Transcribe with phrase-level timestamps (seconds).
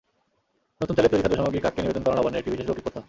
[0.79, 2.99] নতুন চালের তৈরি খাদ্যসামগ্রী কাককে নিবেদন করা নবান্নের একটি বিশেষ লেৌকিক প্রথা।